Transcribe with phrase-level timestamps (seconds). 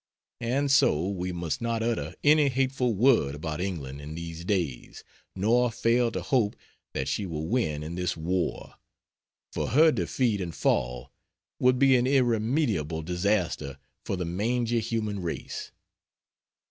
[0.39, 5.03] And so we must not utter any hateful word about England in these days,
[5.35, 6.55] nor fail to hope
[6.93, 8.77] that she will win in this war,
[9.53, 11.11] for her defeat and fall
[11.59, 15.71] would be an irremediable disaster for the mangy human race....